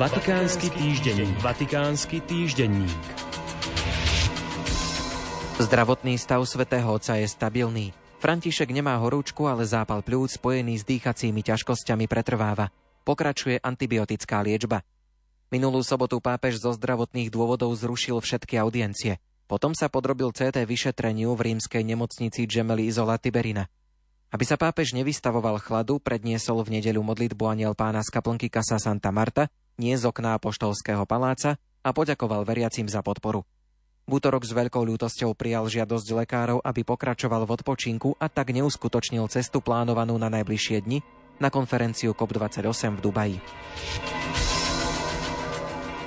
Vatikánsky 0.00 0.72
týždenník. 0.72 1.36
Vatikánsky 1.44 2.24
týždenník. 2.24 3.04
Zdravotný 5.60 6.16
stav 6.16 6.40
svätého 6.48 6.88
Otca 6.88 7.20
je 7.20 7.28
stabilný. 7.28 7.92
František 8.16 8.72
nemá 8.72 8.96
horúčku, 8.96 9.44
ale 9.44 9.68
zápal 9.68 10.00
pľúc 10.00 10.40
spojený 10.40 10.80
s 10.80 10.88
dýchacími 10.88 11.44
ťažkosťami 11.44 12.08
pretrváva. 12.08 12.72
Pokračuje 13.04 13.60
antibiotická 13.60 14.40
liečba. 14.40 14.80
Minulú 15.52 15.84
sobotu 15.84 16.16
pápež 16.16 16.64
zo 16.64 16.72
zdravotných 16.72 17.28
dôvodov 17.28 17.76
zrušil 17.76 18.24
všetky 18.24 18.56
audiencie. 18.56 19.20
Potom 19.44 19.76
sa 19.76 19.92
podrobil 19.92 20.32
CT 20.32 20.64
vyšetreniu 20.64 21.36
v 21.36 21.52
rímskej 21.52 21.84
nemocnici 21.84 22.48
Gemelli 22.48 22.88
Isola 22.88 23.20
Tiberina. 23.20 23.68
Aby 24.32 24.48
sa 24.48 24.56
pápež 24.56 24.94
nevystavoval 24.96 25.60
chladu, 25.60 26.00
predniesol 26.00 26.64
v 26.64 26.80
nedeľu 26.80 27.04
modlitbu 27.04 27.44
aniel 27.50 27.76
pána 27.76 28.00
z 28.00 28.14
kaplnky 28.14 28.46
Casa 28.48 28.78
Santa 28.80 29.10
Marta, 29.10 29.50
nie 29.80 29.96
z 29.96 30.04
okná 30.04 30.36
poštolského 30.36 31.08
paláca 31.08 31.56
a 31.80 31.90
poďakoval 31.96 32.44
veriacim 32.44 32.84
za 32.84 33.00
podporu. 33.00 33.48
V 34.04 34.20
útorok 34.20 34.44
s 34.44 34.52
veľkou 34.52 34.84
ľútosťou 34.84 35.32
prijal 35.32 35.70
žiadosť 35.70 36.08
lekárov, 36.24 36.58
aby 36.60 36.84
pokračoval 36.84 37.48
v 37.48 37.54
odpočinku 37.56 38.18
a 38.20 38.28
tak 38.28 38.52
neuskutočnil 38.52 39.24
cestu 39.32 39.64
plánovanú 39.64 40.20
na 40.20 40.28
najbližšie 40.28 40.84
dni 40.84 41.00
na 41.40 41.48
konferenciu 41.48 42.12
COP28 42.12 42.98
v 42.98 43.00
Dubaji. 43.00 43.38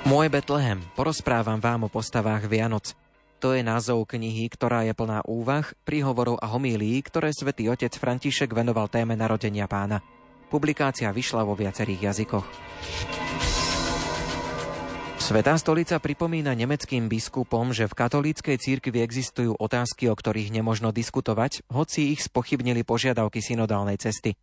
Môj 0.04 0.28
Betlehem, 0.28 0.84
porozprávam 1.00 1.64
vám 1.64 1.88
o 1.88 1.90
postavách 1.90 2.46
Vianoc. 2.46 2.92
To 3.40 3.56
je 3.56 3.64
názov 3.64 4.04
knihy, 4.04 4.52
ktorá 4.52 4.84
je 4.84 4.92
plná 4.92 5.24
úvah, 5.24 5.64
príhovorov 5.88 6.44
a 6.44 6.52
homílií, 6.52 7.00
ktoré 7.08 7.32
svätý 7.32 7.72
otec 7.72 7.92
František 7.96 8.52
venoval 8.52 8.92
téme 8.92 9.16
narodenia 9.16 9.64
pána. 9.68 10.04
Publikácia 10.52 11.08
vyšla 11.12 11.48
vo 11.48 11.56
viacerých 11.56 12.12
jazykoch. 12.12 12.48
Svetá 15.24 15.56
stolica 15.56 16.04
pripomína 16.04 16.52
nemeckým 16.52 17.08
biskupom, 17.08 17.72
že 17.72 17.88
v 17.88 17.96
katolíckej 17.96 18.60
církvi 18.60 19.00
existujú 19.00 19.56
otázky, 19.56 20.12
o 20.12 20.20
ktorých 20.20 20.52
nemožno 20.52 20.92
diskutovať, 20.92 21.64
hoci 21.72 22.12
ich 22.12 22.28
spochybnili 22.28 22.84
požiadavky 22.84 23.40
synodálnej 23.40 23.96
cesty. 23.96 24.36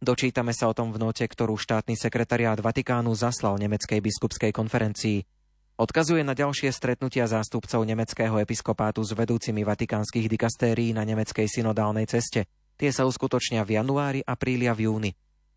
Dočítame 0.00 0.56
sa 0.56 0.72
o 0.72 0.76
tom 0.76 0.96
v 0.96 1.04
note, 1.04 1.28
ktorú 1.28 1.60
štátny 1.60 2.00
sekretariát 2.00 2.56
Vatikánu 2.56 3.12
zaslal 3.12 3.60
nemeckej 3.60 4.00
biskupskej 4.00 4.48
konferencii. 4.48 5.28
Odkazuje 5.76 6.24
na 6.24 6.32
ďalšie 6.32 6.72
stretnutia 6.72 7.28
zástupcov 7.28 7.84
nemeckého 7.84 8.40
episkopátu 8.40 9.04
s 9.04 9.12
vedúcimi 9.12 9.60
vatikánskych 9.60 10.24
dikastérií 10.24 10.96
na 10.96 11.04
nemeckej 11.04 11.52
synodálnej 11.52 12.08
ceste. 12.08 12.48
Tie 12.80 12.88
sa 12.96 13.04
uskutočnia 13.04 13.60
v 13.60 13.76
januári, 13.76 14.24
apríli 14.24 14.72
a 14.72 14.74
v 14.74 14.88
júni. 14.88 15.12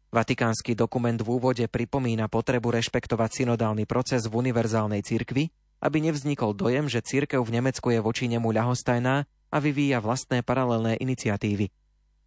Vatikánsky 0.08 0.72
dokument 0.72 1.20
v 1.20 1.28
úvode 1.36 1.68
pripomína 1.68 2.32
potrebu 2.32 2.72
rešpektovať 2.72 3.44
synodálny 3.44 3.84
proces 3.84 4.24
v 4.24 4.40
univerzálnej 4.40 5.04
cirkvi, 5.04 5.52
aby 5.84 5.98
nevznikol 6.00 6.56
dojem, 6.56 6.88
že 6.88 7.04
církev 7.04 7.44
v 7.44 7.60
Nemecku 7.60 7.92
je 7.92 8.00
voči 8.00 8.32
nemu 8.32 8.48
ľahostajná 8.48 9.28
a 9.28 9.58
vyvíja 9.60 10.00
vlastné 10.00 10.48
paralelné 10.48 10.96
iniciatívy. 11.04 11.68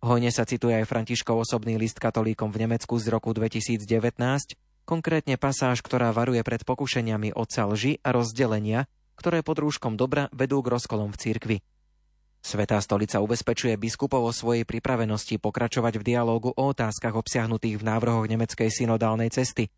Hojne 0.00 0.28
sa 0.28 0.44
cituje 0.44 0.76
aj 0.76 0.88
Františkov 0.88 1.44
osobný 1.44 1.80
list 1.80 1.96
katolíkom 1.96 2.52
v 2.52 2.68
Nemecku 2.68 3.00
z 3.00 3.12
roku 3.12 3.32
2019, 3.32 3.84
konkrétne 4.84 5.36
pasáž, 5.40 5.80
ktorá 5.80 6.12
varuje 6.12 6.40
pred 6.44 6.64
pokušeniami 6.64 7.32
otca 7.32 7.64
lži 7.64 8.00
a 8.04 8.12
rozdelenia, 8.12 8.88
ktoré 9.16 9.44
pod 9.44 9.60
rúškom 9.60 9.96
dobra 9.96 10.32
vedú 10.32 10.60
k 10.64 10.72
rozkolom 10.72 11.12
v 11.12 11.20
cirkvi. 11.20 11.56
Svetá 12.40 12.80
stolica 12.80 13.20
ubezpečuje 13.20 13.76
biskupov 13.76 14.24
o 14.24 14.32
svojej 14.32 14.64
pripravenosti 14.64 15.36
pokračovať 15.36 16.00
v 16.00 16.06
dialógu 16.12 16.56
o 16.56 16.64
otázkach 16.72 17.12
obsiahnutých 17.12 17.76
v 17.76 17.86
návrhoch 17.86 18.24
nemeckej 18.24 18.72
synodálnej 18.72 19.28
cesty. 19.28 19.68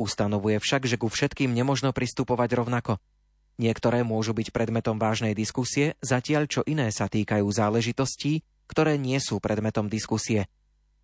Ustanovuje 0.00 0.56
však, 0.56 0.88
že 0.88 0.96
ku 0.96 1.12
všetkým 1.12 1.52
nemožno 1.52 1.92
pristupovať 1.92 2.56
rovnako. 2.56 2.96
Niektoré 3.60 4.06
môžu 4.08 4.32
byť 4.32 4.54
predmetom 4.54 4.96
vážnej 4.96 5.36
diskusie, 5.36 6.00
zatiaľ 6.00 6.48
čo 6.48 6.64
iné 6.64 6.88
sa 6.94 7.10
týkajú 7.10 7.44
záležitostí, 7.44 8.40
ktoré 8.70 8.96
nie 8.96 9.20
sú 9.20 9.36
predmetom 9.42 9.90
diskusie. 9.90 10.48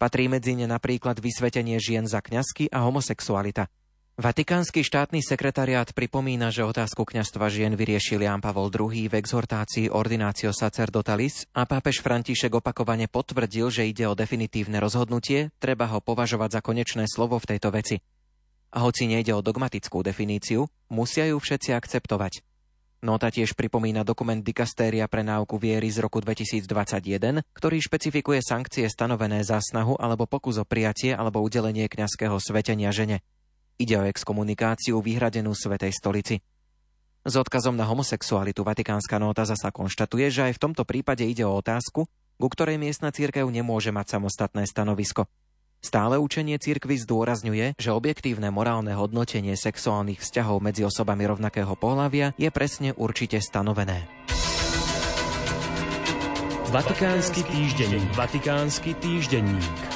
Patrí 0.00 0.31
medzi 0.31 0.56
ne 0.56 0.65
napríklad 0.65 1.21
vysvetenie 1.21 1.77
žien 1.83 2.09
za 2.09 2.25
kňazky 2.25 2.73
a 2.73 2.81
homosexualita– 2.81 3.69
Vatikánsky 4.15 4.87
štátny 4.87 5.27
sekretariát 5.27 5.91
pripomína, 5.91 6.55
že 6.55 6.63
otázku 6.63 7.03
kňastva 7.03 7.51
žien 7.51 7.75
vyriešil 7.75 8.23
Ján 8.23 8.39
Pavol 8.39 8.71
II 8.71 9.11
v 9.11 9.19
exhortácii 9.19 9.91
Ordinatio 9.91 10.55
Sacerdotalis 10.55 11.51
a 11.51 11.67
pápež 11.67 11.99
František 11.99 12.55
opakovane 12.63 13.11
potvrdil, 13.11 13.75
že 13.75 13.91
ide 13.91 14.07
o 14.07 14.15
definitívne 14.15 14.79
rozhodnutie, 14.79 15.51
treba 15.59 15.91
ho 15.91 15.99
považovať 15.99 16.51
za 16.55 16.61
konečné 16.63 17.11
slovo 17.11 17.43
v 17.43 17.59
tejto 17.59 17.75
veci. 17.75 17.99
A 18.71 18.87
hoci 18.87 19.11
nejde 19.11 19.35
o 19.35 19.43
dogmatickú 19.43 20.07
definíciu, 20.07 20.71
musia 20.95 21.27
ju 21.35 21.43
všetci 21.43 21.75
akceptovať. 21.75 22.47
Nota 23.03 23.35
tiež 23.35 23.59
pripomína 23.59 24.07
dokument 24.07 24.39
Dikastéria 24.39 25.11
pre 25.11 25.27
náuku 25.27 25.59
viery 25.59 25.91
z 25.91 25.99
roku 25.99 26.23
2021, 26.23 27.43
ktorý 27.51 27.77
špecifikuje 27.83 28.47
sankcie 28.47 28.87
stanovené 28.87 29.43
za 29.43 29.59
snahu 29.59 29.99
alebo 29.99 30.31
pokus 30.31 30.63
o 30.63 30.65
prijatie 30.65 31.19
alebo 31.19 31.43
udelenie 31.43 31.91
kňazského 31.91 32.39
svetenia 32.39 32.95
žene. 32.95 33.27
Ide 33.75 33.95
o 33.99 34.07
exkomunikáciu 34.07 35.03
vyhradenú 35.03 35.51
Svetej 35.51 35.91
stolici. 35.95 36.39
S 37.25 37.35
odkazom 37.35 37.75
na 37.75 37.89
homosexualitu 37.89 38.62
Vatikánska 38.62 39.17
nota 39.17 39.49
zasa 39.49 39.73
konštatuje, 39.73 40.29
že 40.29 40.41
aj 40.47 40.53
v 40.61 40.62
tomto 40.69 40.85
prípade 40.85 41.25
ide 41.25 41.43
o 41.43 41.57
otázku, 41.57 42.05
ku 42.37 42.47
ktorej 42.53 42.77
miestna 42.77 43.11
církev 43.11 43.49
nemôže 43.49 43.91
mať 43.91 44.21
samostatné 44.21 44.69
stanovisko. 44.69 45.25
Stále 45.85 46.17
učenie 46.17 46.57
církvy 46.57 46.97
zdôrazňuje, 47.05 47.77
že 47.77 47.91
objektívne 47.93 48.49
morálne 48.49 48.97
hodnotenie 48.97 49.53
sexuálnych 49.53 50.21
vzťahov 50.25 50.65
medzi 50.65 50.81
osobami 50.81 51.29
rovnakého 51.29 51.77
pohľavia 51.77 52.33
je 52.41 52.49
presne 52.49 52.97
určite 52.97 53.41
stanovené. 53.45 54.09
Vatikánsky 56.73 57.45
týždenník. 57.47 58.09
Vatikánsky 58.17 58.99
týždenník. 58.99 59.94